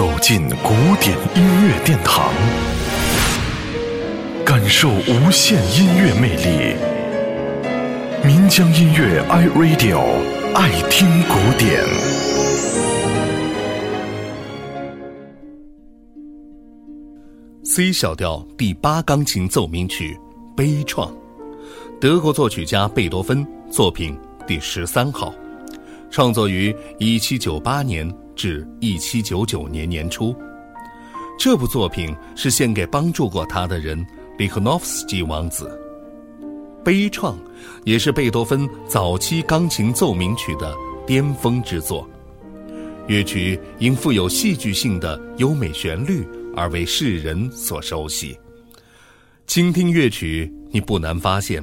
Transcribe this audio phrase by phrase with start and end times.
[0.00, 2.32] 走进古典音乐殿堂，
[4.46, 6.74] 感受无限音乐魅力。
[8.26, 10.00] 民江音乐 iRadio
[10.54, 11.84] 爱听古典。
[17.62, 20.18] C 小调第八钢琴奏鸣曲
[20.56, 21.06] 《悲怆》，
[22.00, 25.34] 德国作曲家贝多芬作品第十三号，
[26.10, 28.10] 创作于一七九八年。
[28.40, 30.34] 至一七九九年年初，
[31.38, 34.02] 这部作品是献给帮助过他的人
[34.38, 35.78] 里赫诺夫斯基王子。
[36.82, 37.34] 悲怆
[37.84, 40.74] 也是贝多芬早期钢琴奏鸣曲的
[41.06, 42.08] 巅峰之作。
[43.06, 46.26] 乐曲因富有戏剧性的优美旋律
[46.56, 48.34] 而为世人所熟悉。
[49.46, 51.62] 倾听乐曲，你不难发现，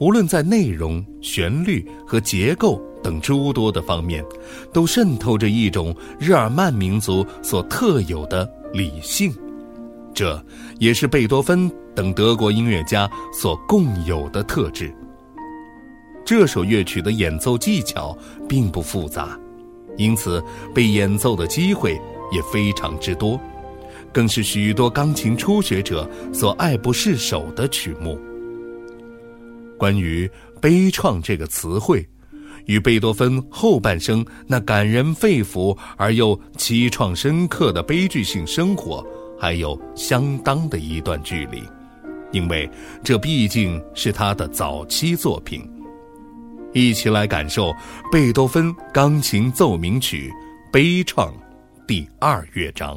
[0.00, 2.84] 无论在内容、旋律和结构。
[3.02, 4.24] 等诸多的方面，
[4.72, 9.32] 都渗透着一种日耳曼民族所特有的理性，
[10.14, 10.42] 这
[10.78, 14.94] 也是贝多芬等德国音乐家所共有的特质。
[16.24, 18.16] 这首乐曲的演奏技巧
[18.48, 19.38] 并不复杂，
[19.96, 20.42] 因此
[20.74, 23.40] 被演奏的机会也非常之多，
[24.12, 28.18] 更是许多钢琴初学者所爱不释手的曲目。
[29.78, 32.06] 关于“悲怆”这个词汇。
[32.66, 39.04] 与贝多芬后半生那感人肺腑而又凄怆深刻的悲剧性生活，
[39.38, 41.62] 还有相当的一段距离，
[42.32, 42.68] 因为
[43.02, 45.68] 这毕竟是他的早期作品。
[46.72, 47.74] 一起来感受
[48.12, 50.30] 贝多芬钢琴奏鸣曲
[50.70, 51.28] 《悲怆》
[51.86, 52.96] 第二乐章。